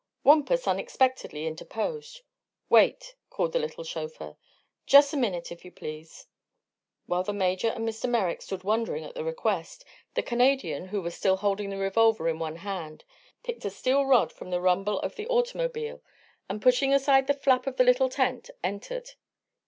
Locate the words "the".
3.51-3.59, 7.21-7.33, 9.13-9.23, 10.15-10.23, 11.69-11.77, 14.49-14.59, 15.17-15.27, 17.27-17.35, 17.77-17.83